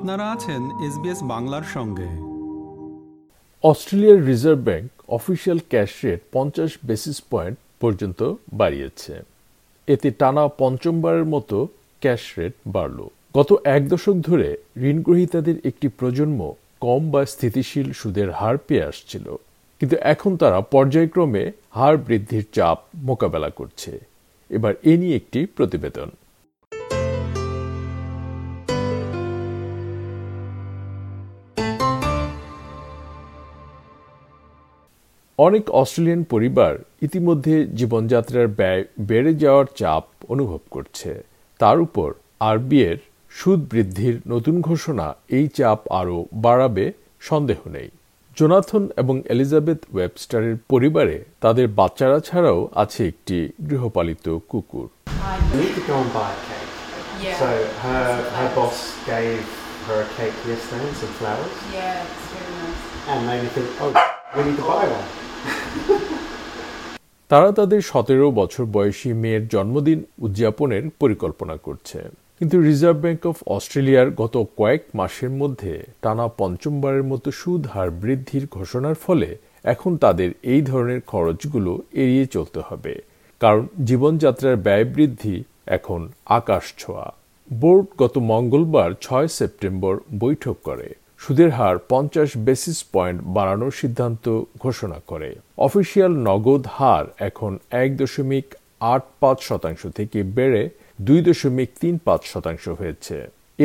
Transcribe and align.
আপনারা 0.00 0.30
আছেন 0.30 0.86
এসবিএস 0.86 1.22
বাংলার 1.22 1.62
সঙ্গে। 1.62 2.08
অস্ট্রেলিয়ার 3.68 4.26
reserve 4.26 4.58
bank 4.58 4.90
official 5.08 5.58
cash 5.68 5.90
rate 6.04 6.20
পঞ্চাশ 6.32 6.78
বেসিস 6.86 7.22
পয়েন্ট 7.30 7.58
পর্যন্ত 7.80 8.34
বাড়িয়েছে। 8.52 9.22
এতে 9.86 10.10
টানা 10.10 10.48
পঞ্চমবারের 10.48 11.24
মতো 11.24 11.68
ক্যাশ 12.00 12.20
রেট 12.38 12.52
বাড়ল। 12.66 13.08
গত 13.36 13.60
এক 13.64 13.88
দশক 13.88 14.12
ধরে 14.12 14.56
ঋণগ্রহীতাদের 14.76 15.54
একটি 15.64 15.88
প্রজন্ম 15.88 16.52
কম 16.80 17.10
বা 17.10 17.26
স্থিতিশীল 17.26 17.92
সুদের 17.92 18.30
হার 18.30 18.58
পেয়ে 18.58 18.84
আসছিল। 18.84 19.36
কিন্তু 19.80 19.96
এখন 20.00 20.36
তারা 20.36 20.60
পর্যায়ক্রমে 20.60 21.52
হার 21.70 21.96
বৃদ্ধির 21.96 22.46
চাপ 22.52 22.78
মোকাবেলা 22.94 23.50
করছে। 23.50 24.00
এবার 24.50 24.74
এ 24.82 24.96
নিয়ে 24.96 25.16
একটি 25.16 25.46
প্রতিবেদন। 25.46 26.10
অনেক 35.40 35.64
অস্ট্রেলিয়ান 35.80 36.22
পরিবার 36.24 36.72
ইতিমধ্যে 37.02 37.54
জীবনযাত্রার 37.74 38.48
ব্যয় 38.58 38.82
বেড়ে 39.00 39.32
যাওয়ার 39.34 39.66
চাপ 39.76 40.04
অনুভব 40.28 40.60
করছে 40.70 41.10
তার 41.60 41.78
উপর 41.80 42.08
আরবিএর 42.40 42.98
সুদ 43.32 43.60
বৃদ্ধির 43.72 44.16
নতুন 44.28 44.56
ঘোষণা 44.60 45.06
এই 45.30 45.46
চাপ 45.48 45.80
আরও 45.90 46.16
বাড়াবে 46.46 46.84
সন্দেহ 47.20 47.60
নেই 47.68 47.88
জোনাথন 48.36 48.82
এবং 48.96 49.14
এলিজাবেথ 49.28 49.80
ওয়েবস্টারের 49.94 50.54
পরিবারে 50.68 51.16
তাদের 51.40 51.66
বাচ্চারা 51.78 52.18
ছাড়াও 52.20 52.60
আছে 52.74 53.00
একটি 53.06 53.38
গৃহপালিত 53.70 54.26
কুকুর 54.50 54.88
and 56.00 56.12
buy. 56.12 56.32
Yeah. 57.20 57.38
So 57.40 57.48
her 57.84 58.06
her 58.36 58.48
boss 58.56 58.78
gave 59.06 59.44
her 59.86 59.98
a 60.02 60.08
cake 60.16 60.36
yesterday 60.46 60.86
and 60.86 60.96
some 60.96 61.14
flowers, 61.18 61.56
Yeah, 61.72 62.04
it's 62.04 62.26
very 62.32 62.52
nice. 62.56 62.80
and 63.08 63.18
made 63.26 63.42
me 63.42 63.48
think, 63.48 63.68
oh, 63.80 63.92
we 64.34 64.40
need 64.44 64.56
to 64.56 64.62
buy 64.64 64.84
one. 64.88 65.29
তারা 67.28 67.52
তাদের 67.52 67.80
সতেরো 67.80 68.30
বছর 68.30 68.64
বয়সী 68.64 69.12
মেয়ের 69.12 69.48
জন্মদিন 69.48 70.04
উদযাপনের 70.18 70.82
পরিকল্পনা 70.98 71.56
করছে। 71.56 71.98
কিন্তু 72.38 72.60
রিজার্ভ 72.60 72.98
ব্যাংক 72.98 73.26
অফ 73.26 73.36
অস্ট্রেলিয়ার 73.46 74.10
গত 74.10 74.44
কয়েক 74.56 74.82
মাসের 74.94 75.30
মধ্যে 75.30 75.84
টানা 76.02 76.28
পঞ্চমবারের 76.28 77.02
মতো 77.02 77.30
সুদ 77.30 77.66
হার 77.66 77.90
বৃদ্ধির 77.90 78.46
ঘোষণার 78.50 78.94
ফলে 78.94 79.36
এখন 79.64 79.96
তাদের 79.96 80.30
এই 80.42 80.62
ধরনের 80.62 81.00
খরচগুলো 81.00 81.82
এড়িয়ে 81.92 82.26
চলতে 82.26 82.60
হবে। 82.64 83.02
কারণ 83.40 83.66
জীবনযাত্রার 83.84 84.56
ব্যয় 84.56 84.84
বৃদ্ধি 84.84 85.44
এখন 85.66 86.08
আকাশ 86.26 86.62
ছোঁয়া। 86.78 87.14
বোর্ড 87.52 87.86
গত 87.98 88.18
মঙ্গলবার 88.18 88.90
ছয় 89.00 89.28
সেপ্টেম্বর 89.28 89.98
বৈঠক 90.18 90.56
করে। 90.62 90.94
সুদের 91.22 91.50
হার 91.58 91.76
পঞ্চাশ 91.92 92.30
বেসিস 92.46 92.78
পয়েন্ট 92.94 93.18
বাড়ানোর 93.36 93.72
সিদ্ধান্ত 93.80 94.24
ঘোষণা 94.64 94.98
করে। 95.10 95.30
অফিসিয়াল 95.66 96.12
নগদ 96.28 96.64
হার 96.76 97.04
এখন 97.28 97.52
এক 97.82 97.90
দশমিক 98.00 98.46
আট 98.92 99.02
পাঁচ 99.20 99.38
শতাংশ 99.48 99.82
থেকে 99.98 100.18
বেড়ে 100.36 100.62
দুই 101.06 101.20
দশমিক 101.28 101.70
তিন 101.82 101.94
পাঁচ 102.06 102.22
শতাংশ 102.32 102.64
হয়েছে। 102.80 103.16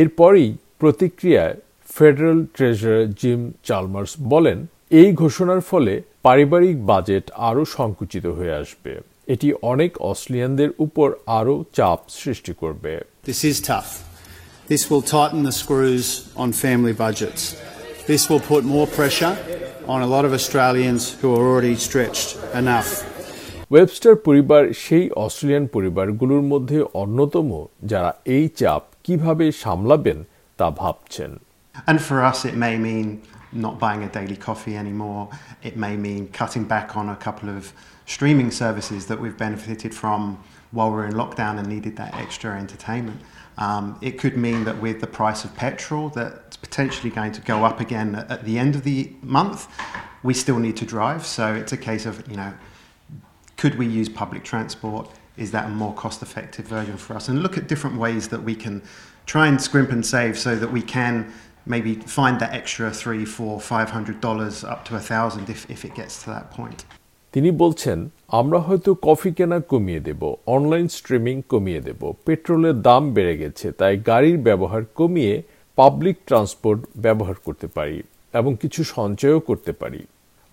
এরপরই 0.02 0.48
প্রতিক্রিয়ায় 0.82 1.56
ফেডারেল 1.96 2.40
ট্রেজারার 2.56 3.06
জিম 3.20 3.42
চালমার্স 3.68 4.12
বলেন, 4.34 4.58
এই 5.00 5.10
ঘোষণার 5.22 5.62
ফলে 5.70 5.94
পারিবারিক 6.26 6.78
বাজেট 6.92 7.26
আরও 7.50 7.64
সংকুচিত 7.78 8.26
হয়ে 8.38 8.58
আসবে। 8.62 8.94
এটি 9.34 9.48
অনেক 9.72 9.92
অস্ট্রেলিয়ানদের 10.10 10.72
উপর 10.86 11.08
আরও 11.40 11.56
চাপ 11.78 12.00
সৃষ্টি 12.20 12.54
করবে। 12.62 12.94
This 13.28 13.42
is 13.50 13.58
tough. 13.72 13.92
This 14.67 14.83
will 14.91 15.03
tighten 15.03 15.43
the 15.43 15.53
screws 15.53 16.07
on 16.37 16.53
family 16.53 16.93
budgets. 16.93 17.43
This 18.07 18.23
will 18.31 18.45
put 18.53 18.63
more 18.65 18.87
pressure 18.87 19.35
on 19.87 20.03
a 20.03 20.07
lot 20.07 20.25
of 20.25 20.33
Australians 20.33 21.03
who 21.21 21.29
are 21.35 21.45
already 21.51 21.77
stretched 21.89 22.29
enough. 22.63 22.91
Webster 23.75 24.15
পরিবার 24.27 24.63
সেই 24.85 25.05
অস্ট্রেলিয়ান 25.25 25.65
পরিবারগুলোর 25.75 26.43
মধ্যে 26.53 26.79
অন্যতম 27.03 27.49
যারা 27.93 28.11
এই 28.37 28.45
চাপ 28.61 28.83
কিভাবে 29.05 29.47
সামলাবেন 29.63 30.19
তা 30.59 30.67
ভাবছেন 30.81 31.31
And 31.91 31.99
for 32.09 32.19
us, 32.31 32.39
it 32.51 32.57
may 32.67 32.75
mean 32.89 33.07
not 33.65 33.75
buying 33.85 34.03
a 34.09 34.11
daily 34.19 34.39
coffee 34.49 34.77
anymore. 34.85 35.23
It 35.69 35.77
may 35.85 35.95
mean 36.07 36.23
cutting 36.41 36.65
back 36.75 36.89
on 37.01 37.07
a 37.09 37.19
couple 37.27 37.49
of 37.57 37.63
streaming 38.15 38.51
services 38.63 39.07
that 39.07 39.19
we've 39.23 39.39
benefited 39.47 39.93
from 40.01 40.21
while 40.73 40.91
we're 40.93 41.07
in 41.07 41.15
lockdown 41.15 41.55
and 41.61 41.67
needed 41.67 41.95
that 41.97 42.13
extra 42.25 42.51
entertainment. 42.65 43.21
Um, 43.58 43.98
it 44.02 44.20
could 44.20 44.36
mean 44.38 44.66
that 44.66 44.82
with 44.82 45.00
the 45.02 45.08
price 45.08 45.46
of 45.46 45.56
petrol 45.56 46.10
that's 46.10 46.58
potentially 46.58 47.10
going 47.10 47.32
to 47.34 47.42
go 47.42 47.64
up 47.64 47.80
again 47.80 48.16
at 48.16 48.44
the 48.44 48.60
end 48.60 48.76
of 48.76 48.84
the 48.84 49.12
month, 49.22 49.68
we 50.24 50.34
still 50.34 50.60
need 50.60 50.76
to 50.78 50.86
drive. 50.86 51.26
So 51.26 51.54
it's 51.54 51.72
a 51.72 51.78
case 51.78 52.06
of, 52.06 52.30
you 52.30 52.38
know, 52.38 52.54
could 53.58 53.76
we 53.76 53.88
use 53.88 54.10
public 54.10 54.44
transport? 54.44 55.10
Is 55.38 55.52
that 55.52 55.66
a 55.66 55.70
more 55.70 55.94
cost 55.94 56.22
effective 56.22 56.68
version 56.68 56.98
for 56.98 57.16
us? 57.16 57.30
And 57.30 57.42
look 57.42 57.58
at 57.58 57.68
different 57.68 57.98
ways 57.98 58.28
that 58.30 58.44
we 58.44 58.56
can 58.56 58.82
try 59.26 59.48
and 59.48 59.62
scrimp 59.62 59.92
and 59.92 60.06
save 60.06 60.38
so 60.38 60.56
that 60.56 60.72
we 60.72 60.82
can 60.82 61.34
maybe 61.66 61.96
find 61.96 62.40
that 62.40 62.54
extra 62.54 62.92
three, 62.92 63.26
four, 63.26 63.60
five 63.60 63.90
hundred 63.90 64.22
dollars 64.22 64.64
up 64.64 64.86
to 64.86 64.96
a 64.96 65.00
thousand 65.00 65.50
if, 65.50 65.70
if 65.70 65.84
it 65.84 65.96
gets 65.96 66.24
to 66.24 66.30
that 66.30 66.52
point. 66.52 66.86
তিনি 67.36 67.52
বলছেন 67.52 68.10
আমরা 68.40 68.60
হয়তো 68.60 68.92
coffee 69.02 69.30
কেনা 69.34 69.60
কমিয়ে 69.72 70.00
দেব 70.00 70.22
online 70.46 70.88
streaming 70.88 71.42
কমিয়ে 71.50 71.82
দেব 71.82 72.02
পেট্রোলের 72.26 72.82
দাম 72.82 73.04
বেড়ে 73.14 73.36
গেছে 73.38 73.72
তাই 73.72 73.94
গাড়ির 73.98 74.38
ব্যবহার 74.38 74.82
কমিয়ে 74.96 75.34
পাবলিক 75.76 76.18
ট্রান্সপোর্ট 76.28 76.82
ব্যবহার 76.98 77.36
করতে 77.46 77.68
পারি 77.68 78.04
এবং 78.34 78.52
কিছু 78.62 78.82
সঞ্চয়ও 78.96 79.40
করতে 79.40 79.72
পারি। 79.72 80.02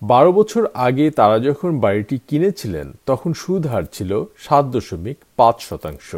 বারো 0.01 0.31
বছর 0.31 0.63
আগে 0.87 1.05
তারা 1.19 1.37
যখন 1.39 1.79
বাড়িটি 1.79 2.15
কিনেছিলেন 2.27 2.87
তখন 3.05 3.31
সুদ 3.33 3.63
হার 3.67 3.85
ছিল 3.93 4.11
সাত 4.37 4.65
দশমিক 4.65 5.17
পাঁচ 5.37 5.57
শতাংশ। 5.61 6.09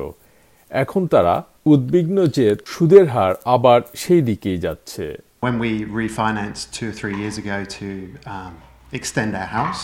এখন 0.69 1.07
তারা 1.07 1.35
উদ্বিগ্ন 1.65 2.17
যে 2.37 2.55
সুদের 2.65 3.05
হার 3.07 3.33
আবার 3.45 3.81
সেই 3.95 4.21
দিকেই 4.21 4.57
যাচ্ছে। 4.57 5.05
When 5.45 5.57
we 5.65 5.71
refinanced 6.03 6.63
two 6.75 6.87
or 6.91 6.95
three 7.01 7.15
years 7.21 7.37
ago 7.43 7.57
to 7.77 7.87
um, 8.33 8.53
extend 8.97 9.31
our 9.41 9.51
house, 9.59 9.81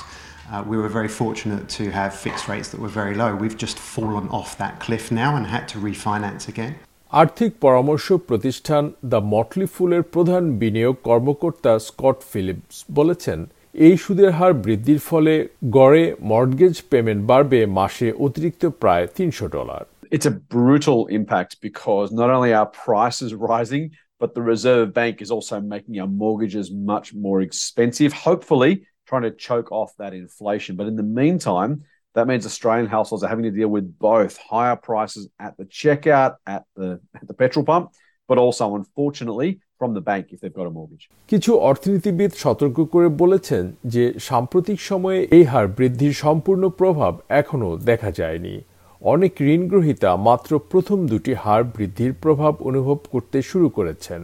uh, 0.53 0.63
we 0.71 0.77
were 0.77 0.89
very 0.89 1.09
fortunate 1.09 1.65
to 1.79 1.85
have 1.91 2.11
fixed 2.15 2.47
rates 2.49 2.69
that 2.71 2.81
were 2.81 2.95
very 3.03 3.15
low. 3.15 3.31
We've 3.35 3.57
just 3.57 3.79
fallen 3.79 4.29
off 4.29 4.51
that 4.59 4.75
cliff 4.79 5.05
now 5.13 5.31
and 5.37 5.45
had 5.47 5.65
to 5.73 5.77
refinance 5.91 6.45
again. 6.55 6.75
আর্থিক 7.13 7.51
পরামর্শ 7.65 8.07
প্রতিষ্ঠান 8.29 8.85
the 9.13 9.21
Motley 9.35 9.67
ফুলের 9.75 10.03
প্রধান 10.15 10.43
বিনিয়োগ 10.63 10.95
কর্মকর্তা 11.09 11.73
Scott 11.89 12.19
Philips 12.33 12.77
বলেছেন 12.99 13.39
এই 13.87 13.95
সুদের 14.05 14.31
হার 14.39 14.53
বৃদ্ধির 14.65 15.01
ফলে 15.09 15.35
গড়ে 15.77 16.05
মর্টগেজ 16.31 16.77
পেমেন্ট 16.91 17.23
বাড়বে 17.31 17.61
মাসে 17.79 18.09
অতিরিক্ত 18.27 18.63
প্রায় 18.83 19.05
তিনশো 19.17 19.47
dollar 19.57 19.83
it's 20.11 20.27
a 20.27 20.31
brutal 20.31 21.01
impact 21.09 21.53
because 21.61 22.07
not 22.13 22.31
only 22.31 22.53
are 22.53 22.67
prices 22.67 23.31
rising, 23.35 23.85
but 24.21 24.35
the 24.35 24.43
Reserve 24.43 24.95
Bank 24.95 25.21
is 25.21 25.31
also 25.31 25.61
making 25.61 25.95
our 26.01 26.07
mortgages 26.07 26.71
much 26.71 27.07
more 27.15 27.41
expensive, 27.43 28.13
hopefully 28.13 28.73
trying 29.12 29.28
to 29.32 29.36
choke 29.48 29.70
off 29.72 29.92
that 30.02 30.14
inflation. 30.16 30.72
But 30.80 30.88
in 30.88 30.96
the 30.96 31.10
meantime, 31.22 31.72
that 32.16 32.26
means 32.28 32.44
Australian 32.46 32.88
households 32.88 33.24
are 33.24 33.32
having 33.34 33.48
to 33.50 33.56
deal 33.60 33.72
with 33.78 33.86
both 34.00 34.34
higher 34.52 34.78
prices 34.90 35.24
at 35.40 35.52
the 35.60 35.66
checkout, 35.80 36.34
at 36.48 36.64
the 36.78 36.90
at 37.20 37.26
the 37.30 37.36
petrol 37.42 37.66
pump, 37.66 37.86
but 38.30 38.38
also 38.38 38.64
unfortunately 38.76 39.50
from 39.80 39.92
the 39.94 40.02
bank 40.02 40.24
if 40.30 40.38
they've 40.42 40.58
got 40.62 40.68
a 40.68 40.74
mortgage. 40.78 41.06
কিছু 41.32 41.52
অর্থনীতিবিদ 41.70 42.32
সতর্ক 42.44 42.78
করে 42.94 43.08
বলেছেন 43.22 43.64
যে 43.94 44.04
সাম্প্রতিক 44.30 44.80
সময়ে 44.90 45.20
এই 45.38 45.46
হার 45.52 45.68
বৃদ্ধির 45.78 46.14
সম্পূর্ণ 46.24 46.64
প্রভাব 46.82 47.14
এখনও 47.42 47.72
দেখা 47.90 48.10
যায়নি 48.20 48.56
অনেক 49.02 49.34
ঋণগ্রহীতা 49.56 50.10
মাত্র 50.28 50.52
প্রথম 50.72 50.98
দুটি 51.12 51.34
হার 51.44 51.62
বৃদ্ধির 51.76 52.14
প্রভাব 52.24 52.54
অনুভব 52.70 52.98
করতে 53.14 53.38
শুরু 53.50 53.68
করেছেন 53.78 54.22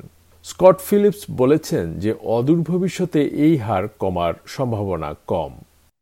স্কট 0.51 0.77
ফিলিপস 0.89 1.23
বলেছেন 1.41 1.87
যে 2.05 2.11
অদূর 2.37 2.61
ভবিষ্যতে 2.71 3.21
এই 3.45 3.55
হার 3.67 3.85
কমার 4.03 4.35
সম্ভাবনা 4.55 5.11
কম 5.33 5.53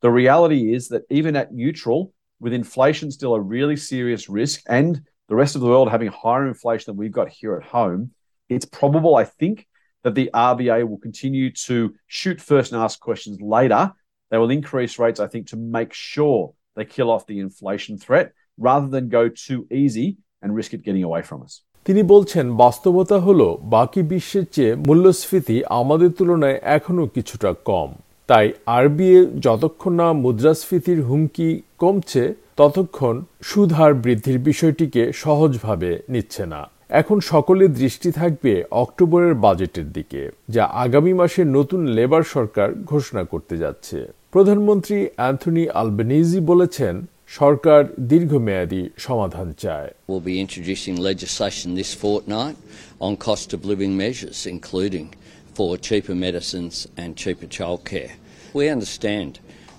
The 0.03 0.13
reality 0.23 0.63
is 0.77 0.83
that 0.93 1.03
even 1.19 1.33
at 1.43 1.49
neutral, 1.61 2.01
with 2.43 2.53
inflation 2.63 3.07
still 3.11 3.35
a 3.35 3.47
really 3.55 3.79
serious 3.93 4.23
risk 4.41 4.59
and 4.79 4.93
the 5.31 5.37
rest 5.43 5.55
of 5.55 5.61
the 5.61 5.71
world 5.73 5.89
having 5.91 6.11
higher 6.23 6.47
inflation 6.49 6.87
than 6.89 6.97
we've 7.01 7.19
got 7.21 7.29
here 7.29 7.55
at 7.61 7.65
home, 7.79 8.03
it's 8.49 8.65
probable, 8.65 9.15
I 9.23 9.25
think, 9.25 9.57
that 10.03 10.15
the 10.15 10.31
RBA 10.35 10.89
will 10.89 10.99
continue 10.99 11.53
to 11.67 11.77
shoot 12.07 12.41
first 12.41 12.73
and 12.73 12.83
ask 12.83 12.99
questions 12.99 13.37
later. 13.41 13.93
They 14.31 14.39
will 14.39 14.51
increase 14.51 14.99
rates, 14.99 15.21
I 15.21 15.29
think, 15.29 15.45
to 15.49 15.57
make 15.57 15.93
sure 15.93 16.55
they 16.75 16.85
kill 16.85 17.11
off 17.11 17.27
the 17.27 17.41
inflation 17.41 17.99
threat 17.99 18.33
rather 18.57 18.89
than 18.89 19.09
go 19.09 19.29
too 19.29 19.67
easy 19.71 20.19
and 20.43 20.55
risk 20.55 20.73
it 20.75 20.83
getting 20.83 21.05
away 21.05 21.23
from 21.23 21.43
us. 21.43 21.63
তিনি 21.86 22.04
বলছেন, 22.04 22.46
বাস্তবতা 22.58 23.20
হলো, 23.20 23.48
বাকি 23.64 24.02
বিশ্বের 24.02 24.46
চেয়ে 24.52 24.76
মূল্যস্ফীতি 24.76 25.64
আমাদের 25.70 26.10
তুলনায় 26.12 26.60
এখনও 26.64 27.06
কিছুটা 27.08 27.54
কম। 27.66 27.90
তাই 28.28 28.54
আরবিএ 28.66 29.26
যতক্ষণ 29.40 29.94
না 29.94 30.14
মুদ্রাস্ফীতির 30.14 31.02
হুমকি 31.02 31.62
কমছে, 31.78 32.34
ততক্ষণ 32.58 33.16
সুদ 33.44 33.74
হার 33.74 33.94
বৃদ্ধির 33.94 34.40
বিষয়টিকে 34.40 35.12
সহজভাবে 35.14 36.00
নিচ্ছে 36.10 36.46
না। 36.46 36.70
এখন 36.90 37.20
সকলের 37.20 37.74
দৃষ্টি 37.74 38.12
থাকবে 38.12 38.64
অক্টোবরের 38.72 39.34
বাজেটের 39.34 39.92
দিকে, 39.92 40.22
যা 40.50 40.64
আগামী 40.66 41.14
মাসে 41.14 41.42
নতুন 41.44 41.86
লেবার 41.86 42.24
সরকার 42.24 42.74
ঘোষণা 42.86 43.24
করতে 43.24 43.58
যাচ্ছে। 43.58 43.98
প্রধানমন্ত্রী 44.32 45.08
অ্যান্থনি 45.16 45.70
আলবেনিজি 45.70 46.40
বলেছেন 46.40 47.06
সরকার 47.30 47.82
দীর্ঘমেয়াদী 48.12 48.82
সমাধান 49.06 49.50
চায় 49.64 49.90
We'll 50.10 50.28
be 50.34 50.38
introducing 50.46 50.96
legislation 51.10 51.68
this 51.82 51.92
fortnight 52.04 52.58
on 53.06 53.12
cost 53.28 53.48
of 53.56 53.60
living 53.72 53.94
measures, 54.04 54.40
including 54.56 55.08
for 55.56 55.70
cheaper 55.88 56.16
medicines 56.28 56.76
and 57.02 57.10
cheaper 57.22 57.48
childcare. 57.58 58.14
We 58.54 58.66
understand 58.76 59.32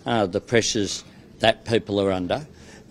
uh, 0.06 0.26
the 0.36 0.42
pressures 0.52 0.92
that 1.42 1.56
people 1.72 1.96
are 2.02 2.12
under, 2.20 2.40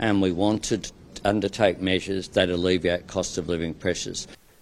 and 0.06 0.13
we 0.25 0.31
want 0.44 0.60
to 0.69 0.75
undertake 1.24 1.78
measures 1.92 2.24
that 2.36 2.48
alleviate 2.57 3.04
cost 3.16 3.31
of 3.40 3.44
living 3.54 3.74
pressures. 3.84 4.19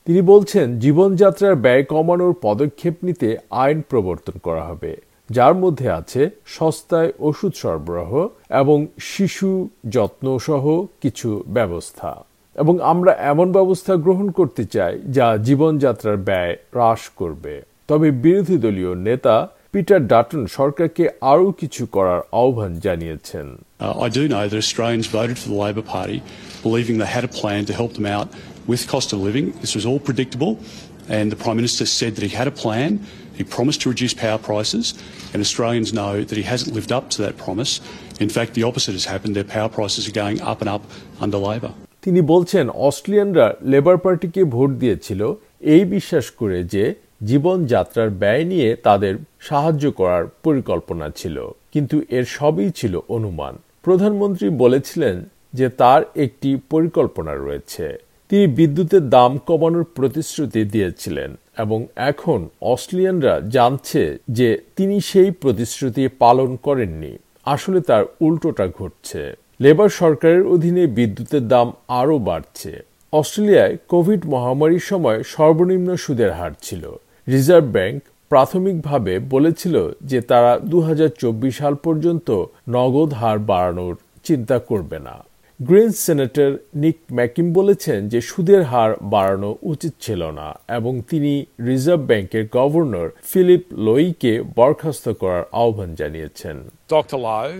তিনি 0.07 0.21
বলছেন 0.31 0.67
জীবনযাত্রার 0.85 1.55
ব্যয় 1.65 1.83
কমানোর 1.93 2.33
পদক্ষেপ 2.47 2.95
নিতে 3.07 3.29
আইন 3.63 3.77
প্রবর্তন 3.91 4.35
করা 4.47 4.63
হবে 4.69 4.91
যার 5.37 5.53
মধ্যে 5.63 5.87
আছে 5.99 6.21
সস্তায় 6.55 7.09
ওষুধ 7.27 7.53
সরবরাহ 7.61 8.11
এবং 8.61 8.77
শিশু 9.11 9.49
যত্ন 9.95 10.25
সহ 10.47 10.63
কিছু 11.03 11.29
ব্যবস্থা 11.57 12.11
এবং 12.55 12.75
আমরা 12.91 13.11
এমন 13.31 13.47
ব্যবস্থা 13.57 13.93
গ্রহণ 14.05 14.27
করতে 14.39 14.63
চাই 14.75 14.93
যা 15.17 15.27
জীবনযাত্রার 15.47 16.17
ব্যয় 16.27 16.53
হ্রাস 16.73 17.01
করবে 17.19 17.53
তবে 17.87 18.07
বিরোধী 18.23 18.57
দলীয় 18.63 18.93
নেতা 19.07 19.35
পিটার 19.73 20.01
ডাটন 20.11 20.43
সরকারকে 20.57 21.05
আরও 21.31 21.47
কিছু 21.61 21.83
করার 21.95 22.21
আহ্বান 22.41 22.71
জানিয়েছেন 22.85 23.47
Uh, 23.79 24.05
I 24.07 24.09
do 24.09 24.23
know 24.31 24.43
that 24.47 24.59
Australians 24.65 25.07
voted 25.09 25.37
for 25.41 25.49
the 25.53 25.59
Labor 25.65 25.85
Party 25.95 26.19
believing 26.63 26.95
they 26.97 27.11
had 27.19 27.25
a 27.31 27.33
plan 27.41 27.61
to 27.69 27.73
help 27.73 27.91
them 27.97 28.07
out 28.07 28.27
with 28.67 28.79
cost 28.87 29.09
of 29.13 29.17
living. 29.19 29.45
This 29.63 29.73
was 29.77 29.85
all 29.89 30.01
predictable, 30.09 30.51
and 31.09 31.25
the 31.33 31.39
Prime 31.43 31.57
Minister 31.61 31.85
said 31.99 32.11
that 32.15 32.23
he 32.23 32.33
had 32.41 32.47
a 32.47 32.55
plan. 32.63 32.89
He 33.35 33.43
promised 33.45 33.81
to 33.81 33.89
reduce 33.89 34.13
power 34.15 34.39
prices, 34.39 34.85
and 35.33 35.39
Australians 35.41 35.89
know 35.91 36.13
that 36.21 36.37
he 36.37 36.43
hasn't 36.43 36.73
lived 36.73 36.91
up 36.91 37.05
to 37.11 37.17
that 37.23 37.35
promise. 37.37 37.71
In 38.19 38.29
fact, 38.29 38.53
the 38.53 38.63
opposite 38.63 38.93
has 38.93 39.05
happened. 39.05 39.35
Their 39.35 39.51
power 39.55 39.69
prices 39.69 40.07
are 40.07 40.11
going 40.13 40.39
up 40.43 40.61
and 40.61 40.69
up 40.69 40.83
under 41.19 41.39
Labor. 41.39 41.73
তিনি 42.03 42.21
বলছেন 42.33 42.65
অস্ট্রেলিয়ানরা 42.87 43.47
labour 43.71 43.97
পার্টিকে 44.05 44.41
vote 44.55 44.69
দিয়েছিল 44.81 45.21
এই 45.73 45.83
বিশ্বাস 45.95 46.25
করে 46.39 46.57
যে 46.73 46.83
জীবনযাত্রার 47.21 48.09
ব্যয় 48.21 48.45
নিয়ে 48.51 48.69
তাদের 48.87 49.13
সাহায্য 49.39 49.85
করার 49.91 50.23
পরিকল্পনা 50.43 51.07
ছিল 51.19 51.37
কিন্তু 51.73 51.95
এর 52.17 52.25
সবই 52.37 52.69
ছিল 52.79 52.93
অনুমান 53.15 53.53
প্রধানমন্ত্রী 53.85 54.47
বলেছিলেন 54.63 55.15
যে 55.53 55.67
তার 55.81 56.01
একটি 56.15 56.49
পরিকল্পনা 56.69 57.33
রয়েছে 57.35 57.85
তিনি 58.33 58.47
বিদ্যুতের 58.47 59.09
দাম 59.09 59.37
কমানোর 59.37 59.83
প্রতিশ্রুতি 59.83 60.63
দিয়েছিলেন 60.63 61.35
এবং 61.57 61.85
এখন 61.95 62.47
অস্ট্রেলিয়ানরা 62.61 63.41
জানছে 63.49 64.17
যে 64.29 64.61
তিনি 64.75 65.01
সেই 65.01 65.31
প্রতিশ্রুতি 65.31 66.07
পালন 66.07 66.55
করেননি। 66.55 67.17
আসলে 67.45 67.79
তার 67.81 68.03
উল্টোটা 68.21 68.67
ঘটছে। 68.67 69.33
লেবার 69.61 69.89
সরকারের 69.89 70.43
অধীনে 70.45 70.87
বিদ্যুতের 70.87 71.47
দাম 71.47 71.71
আরও 71.87 72.17
বাড়ছে। 72.19 72.83
অস্ট্রেলিয়ায় 73.13 73.77
কোভিড 73.87 74.21
মহামারীর 74.25 74.79
সময় 74.79 75.23
সর্বনিম্ন 75.23 75.95
সুদের 75.95 76.31
হার 76.31 76.51
ছিল। 76.61 76.83
রিজার্ভ 77.27 77.65
ব্যাংক 77.65 78.03
প্রাথমিকভাবে 78.29 79.19
বলেছিল 79.19 79.75
যে 80.01 80.21
তারা 80.21 80.59
দু 80.63 80.79
হাজার 80.79 81.09
চব্বিশ 81.19 81.57
সাল 81.57 81.75
পর্যন্ত 81.75 82.43
নগদ 82.69 83.13
হার 83.13 83.39
বাড়ানোর 83.39 83.95
চিন্তা 84.23 84.59
করবে 84.59 84.99
না। 84.99 85.15
গ্রিন 85.59 85.91
সেনেটর 86.05 86.51
নিক 86.83 86.97
ম্যাকিম 87.17 87.47
বলেছেন 87.59 87.99
যে 88.13 88.19
সুদের 88.29 88.61
হার 88.71 88.91
বাড়ানো 89.13 89.49
উচিত 89.71 89.93
ছিল 90.05 90.21
না 90.39 90.47
এবং 90.77 90.93
তিনি 91.09 91.33
রিজার্ভ 91.69 92.01
ব্যাংকের 92.09 92.43
গভর্নর 92.57 93.07
ফিলিপ 93.31 93.63
লোইকে 93.87 94.33
বরখাস্ত 94.57 95.05
করার 95.21 95.43
আহ্বান 95.63 95.89
জানিয়েছেন 95.99 96.57
Dr. 96.95 97.17
Lowe 97.27 97.53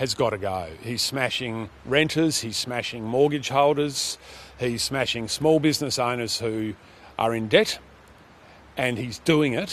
has 0.00 0.10
got 0.22 0.30
to 0.36 0.40
go. 0.52 0.60
He's 0.88 1.04
smashing 1.12 1.54
renters, 1.96 2.34
he's 2.44 2.58
smashing 2.66 3.02
mortgage 3.16 3.48
holders, 3.58 3.96
he's 4.62 4.82
smashing 4.90 5.24
small 5.38 5.58
business 5.68 5.94
owners 6.10 6.34
who 6.42 6.54
are 7.22 7.32
in 7.38 7.44
debt, 7.56 7.70
and 8.84 8.92
he's 9.02 9.18
doing 9.32 9.52
it 9.64 9.72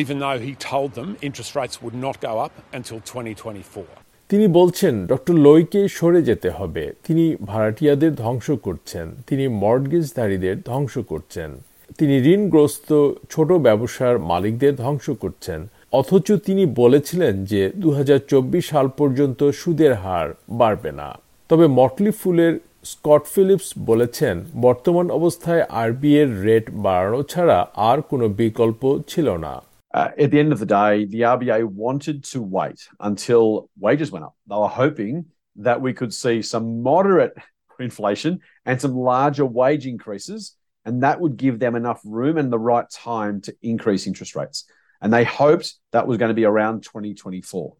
even 0.00 0.16
though 0.24 0.38
he 0.48 0.52
told 0.72 0.90
them 0.98 1.08
interest 1.28 1.52
rates 1.58 1.76
would 1.84 1.98
not 2.06 2.16
go 2.20 2.32
up 2.46 2.54
until 2.78 2.98
2024. 3.00 4.05
তিনি 4.28 4.46
বলছেন, 4.46 5.06
doctor 5.06 5.34
লোইকে 5.34 5.88
সরে 5.88 6.22
যেতে 6.22 6.50
হবে। 6.50 6.92
তিনি 7.06 7.36
ভাড়াটিয়াদের 7.46 8.14
ধ্বংস 8.14 8.50
করছেন। 8.50 9.14
তিনি 9.26 9.48
মর্টগেজধারীদের 9.48 10.56
ধ্বংস 10.60 10.98
করছেন। 10.98 11.50
তিনি 11.98 12.18
ঋণগ্রস্ত 12.18 13.10
ছোট 13.30 13.52
ব্যবসার 13.52 14.18
মালিকদের 14.18 14.76
ধ্বংস 14.76 15.10
করছেন। 15.10 15.68
অথচ 15.92 16.32
তিনি 16.32 16.66
বলেছিলেন 16.66 17.44
যে 17.44 17.70
দু 17.76 17.90
হাজার 17.90 18.18
চব্বিশ 18.28 18.68
সাল 18.68 18.88
পর্যন্ত 18.88 19.50
সুদের 19.50 19.94
হার 19.94 20.28
বাড়বে 20.50 20.92
না। 20.92 21.18
তবে 21.48 21.66
মটলি 21.66 22.10
ফুলের 22.10 22.58
স্কট 22.84 23.22
ফিলিপস 23.24 23.72
বলেছেন, 23.78 24.44
বর্তমান 24.60 25.10
অবস্থায় 25.10 25.62
আরবি 25.62 26.18
এর 26.18 26.42
রেট 26.42 26.70
বাড়ানো 26.70 27.22
ছাড়া 27.22 27.66
আর 27.74 28.00
কোনো 28.00 28.28
বিকল্প 28.28 28.98
ছিল 29.08 29.36
না। 29.36 29.62
Uh, 29.96 30.10
at 30.18 30.30
the 30.30 30.38
end 30.38 30.52
of 30.52 30.58
the 30.58 30.66
day, 30.66 31.06
the 31.06 31.22
RBA 31.22 31.64
wanted 31.64 32.22
to 32.22 32.42
wait 32.42 32.86
until 33.00 33.70
wages 33.78 34.12
went 34.12 34.26
up. 34.26 34.36
They 34.46 34.54
were 34.54 34.68
hoping 34.68 35.24
that 35.56 35.80
we 35.80 35.94
could 35.94 36.12
see 36.12 36.42
some 36.42 36.82
moderate 36.82 37.32
inflation 37.80 38.40
and 38.66 38.78
some 38.78 38.94
larger 38.94 39.46
wage 39.46 39.86
increases, 39.86 40.54
and 40.84 41.02
that 41.02 41.18
would 41.18 41.38
give 41.38 41.58
them 41.58 41.74
enough 41.74 42.02
room 42.04 42.36
and 42.36 42.52
the 42.52 42.58
right 42.58 42.84
time 42.90 43.40
to 43.40 43.56
increase 43.62 44.06
interest 44.06 44.36
rates. 44.36 44.66
And 45.00 45.10
they 45.10 45.24
hoped 45.24 45.72
that 45.92 46.06
was 46.06 46.18
going 46.18 46.28
to 46.28 46.34
be 46.34 46.44
around 46.44 46.82
2024. 46.82 47.74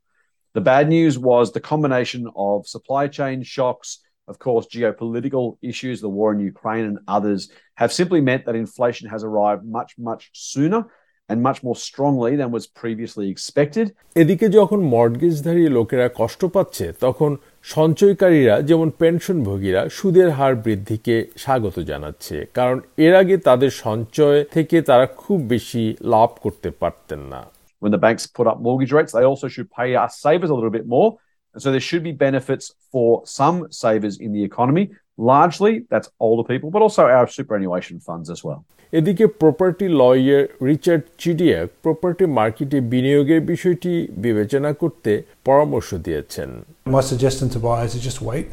The 0.54 0.60
bad 0.62 0.88
news 0.88 1.18
was 1.18 1.52
the 1.52 1.60
combination 1.60 2.30
of 2.34 2.66
supply 2.66 3.08
chain 3.08 3.42
shocks, 3.42 3.98
of 4.26 4.38
course, 4.38 4.68
geopolitical 4.68 5.58
issues, 5.60 6.00
the 6.00 6.08
war 6.08 6.32
in 6.32 6.40
Ukraine, 6.40 6.86
and 6.86 6.98
others 7.06 7.50
have 7.74 7.92
simply 7.92 8.22
meant 8.22 8.46
that 8.46 8.56
inflation 8.56 9.10
has 9.10 9.22
arrived 9.22 9.66
much, 9.66 9.98
much 9.98 10.30
sooner 10.32 10.86
and 11.29 11.41
much 11.41 11.59
more 11.63 11.77
strongly 11.88 12.35
than 12.35 12.49
was 12.57 12.65
previously 12.81 13.27
expected. 13.33 13.85
এদিকে 14.15 14.47
যখন 14.49 14.79
মর্টগেজধারী 14.95 15.63
লোকেরা 15.77 16.07
কষ্ট 16.19 16.41
পাচ্ছে 16.55 16.85
তখন 17.05 17.31
সঞ্চয়কারীরা 17.75 18.55
যেমন 18.69 18.88
পেনশনভোগীরা 19.01 19.81
সুদের 19.97 20.29
হার 20.29 20.53
বৃদ্ধিকে 20.65 21.15
স্বাগত 21.43 21.75
জানাচ্ছে 21.91 22.38
কারণ 22.53 22.77
এর 23.05 23.13
আগে 23.15 23.36
তাদের 23.48 23.71
সঞ্চয় 23.86 24.39
থেকে 24.55 24.77
তারা 24.81 25.05
খুব 25.21 25.39
বেশি 25.53 25.83
লাভ 26.13 26.29
করতে 26.43 26.69
পারতেন 26.81 27.21
না 27.33 27.41
When 27.81 27.91
the 27.91 28.03
banks 28.07 28.25
put 28.38 28.48
up 28.51 28.57
mortgage 28.62 28.93
rates, 28.98 29.12
they 29.17 29.25
also 29.31 29.48
should 29.53 29.69
pay 29.79 29.89
us 29.95 30.12
savers 30.25 30.50
a 30.53 30.55
little 30.57 30.75
bit 30.79 30.88
more. 30.88 31.10
And 31.55 31.62
so 31.63 31.67
there 31.71 31.86
should 31.89 32.03
be 32.03 32.13
benefits 32.27 32.65
for 32.91 33.10
some 33.25 33.57
savers 33.71 34.15
in 34.25 34.31
the 34.31 34.43
economy. 34.43 34.86
Largely, 35.17 35.74
that's 35.89 36.10
older 36.19 36.45
people, 36.51 36.69
but 36.75 36.81
also 36.81 37.03
our 37.07 37.27
superannuation 37.27 38.00
funds 38.00 38.27
as 38.29 38.43
well. 38.43 38.62
এদিকে 38.93 39.25
property 39.41 39.88
lawyer 40.01 40.41
Richard 40.69 41.03
Chidiac 41.17 41.67
property 41.83 42.25
মার্কেটে 42.39 42.77
বিনিয়োগের 42.93 43.41
বিষয়টি 43.41 43.93
বিবেচনা 44.25 44.71
করতে 44.74 45.12
পরামর্শ 45.45 45.89
দিয়েছেন 46.05 46.50
My 46.95 47.03
suggestion 47.12 47.48
to 47.53 47.60
buyers 47.67 47.93
is 47.98 48.03
just 48.10 48.21
wait. 48.29 48.48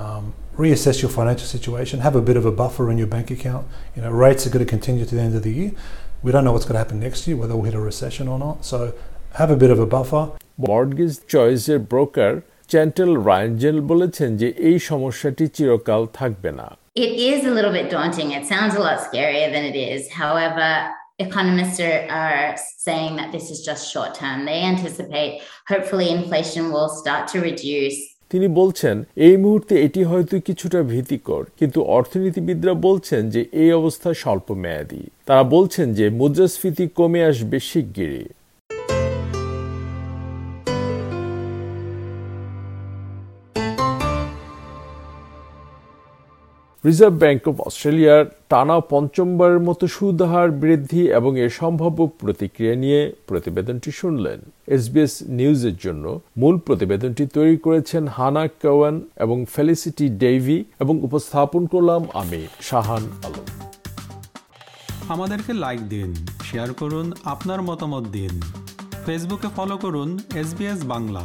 Um, 0.00 0.24
reassess 0.56 0.96
your 1.02 1.12
financial 1.18 1.48
situation. 1.56 1.96
Have 2.00 2.16
a 2.22 2.24
bit 2.28 2.36
of 2.40 2.44
a 2.52 2.54
buffer 2.62 2.84
in 2.92 2.96
your 3.02 3.10
bank 3.16 3.28
account. 3.30 3.64
You 3.94 4.00
know, 4.02 4.12
rates 4.24 4.42
are 4.46 4.52
going 4.54 4.66
to 4.66 4.72
continue 4.76 5.04
to 5.10 5.14
the 5.16 5.22
end 5.28 5.34
of 5.38 5.42
the 5.42 5.54
year. 5.60 5.72
We 6.24 6.28
don't 6.32 6.44
know 6.46 6.54
what's 6.54 6.66
going 6.68 6.78
to 6.80 6.84
happen 6.84 6.98
next 7.00 7.20
year, 7.26 7.36
whether 7.36 7.54
we'll 7.56 7.68
hit 7.70 7.74
a 7.74 7.84
recession 7.92 8.24
or 8.32 8.38
not. 8.38 8.56
So 8.64 8.78
have 9.40 9.50
a 9.50 9.58
bit 9.62 9.70
of 9.74 9.78
a 9.86 9.88
buffer. 9.96 10.24
Mortgage 10.68 11.12
চয়েসের 11.28 11.78
broker 11.92 12.32
চ্যান্টেল 12.69 13.11
রায়ঞ্জেল 13.29 13.77
বলেছেন 13.91 14.29
যে 14.41 14.47
এই 14.69 14.77
সমস্যাটি 14.89 15.45
চিরকাল 15.55 16.01
থাকবে 16.13 16.51
না 16.59 16.67
It 16.97 17.13
is 17.31 17.39
a 17.45 17.51
little 17.51 17.71
bit 17.71 17.87
daunting. 17.91 18.27
It 18.31 18.45
sounds 18.47 18.73
a 18.75 18.81
lot 18.87 18.97
scarier 18.99 19.49
than 19.53 19.63
it 19.63 19.77
is. 19.87 20.01
However, 20.13 20.69
economists 21.19 21.79
are, 21.79 22.01
are 22.11 22.45
saying 22.79 23.11
that 23.17 23.29
this 23.31 23.45
is 23.51 23.59
just 23.61 23.83
short 23.93 24.11
term. 24.15 24.37
They 24.45 24.61
anticipate 24.63 25.31
hopefully 25.67 26.07
inflation 26.11 26.63
will 26.73 26.89
start 26.91 27.23
to 27.29 27.37
reduce. 27.41 27.97
তিনি 28.31 28.47
বলছেন 28.59 28.95
এই 29.27 29.35
মুহূর্তে 29.37 29.73
এটি 29.85 30.01
হয়তো 30.03 30.35
কিছুটা 30.39 30.79
ভীতিকর 30.83 31.43
কিন্তু 31.59 31.79
অর্থনীতিবিদরা 31.97 32.73
বলছেন 32.87 33.21
যে 33.29 33.41
এই 33.61 33.69
অবস্থা 33.71 34.09
স্বল্প 34.13 34.47
মেয়াদী 34.63 35.03
তারা 35.25 35.43
বলছেন 35.55 35.87
যে 35.93 36.05
মুদ্রাস্ফীতি 36.19 36.85
কমে 36.99 37.21
আসবে 37.31 37.57
শিগগিরই 37.69 38.25
রিজার্ভ 46.85 47.13
ব্যাংক 47.13 47.47
অব 47.47 47.61
অস্ট্রেলিয়ার 47.61 48.25
টানা 48.49 48.79
পঞ্চমবারের 48.89 49.59
মতো 49.59 49.87
সুদ 49.87 50.21
হার 50.21 50.51
বৃদ্ধি 50.51 51.03
এবং 51.11 51.39
এর 51.39 51.49
সম্ভাব্য 51.49 51.99
প্রতিক্রিয়া 52.19 52.75
নিয়ে 52.75 53.13
প্রতিবেদনটি 53.27 53.91
শুনলেন। 53.91 54.39
এসবিএস 54.67 55.23
নিউজের 55.27 55.75
জন্য 55.75 56.21
মূল 56.37 56.57
প্রতিবেদনটি 56.57 57.25
তৈরি 57.27 57.57
করেছেন 57.57 58.07
হানা 58.07 58.47
কাওয়ান 58.61 59.01
এবং 59.15 59.45
ফেলিসিটি 59.53 60.09
ডেইভি 60.09 60.65
এবং 60.79 60.95
উপস্থাপন 61.01 61.65
করলাম 61.65 62.05
আমি 62.13 62.47
শাহান 62.61 63.03
আলম। 63.23 63.45
আমাদেরকে 65.09 65.53
লাইক 65.53 65.89
দিন 65.89 66.09
শেয়ার 66.43 66.73
করুন, 66.73 67.11
আপনার 67.23 67.61
মতামত 67.61 68.03
দিন। 68.07 68.41
ফেসবুকে 69.05 69.47
ফলো 69.55 69.77
করুন 69.77 70.19
এসবিএস 70.35 70.79
বাংলা 70.85 71.23